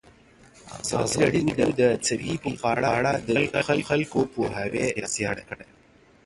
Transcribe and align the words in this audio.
ازادي 0.81 1.19
راډیو 1.33 1.69
د 1.81 1.81
طبیعي 2.05 2.37
پېښې 2.43 2.59
په 2.75 2.85
اړه 2.97 3.11
د 3.27 3.31
خلکو 3.89 4.19
پوهاوی 4.33 4.85
زیات 5.15 5.39
کړی. 5.47 5.67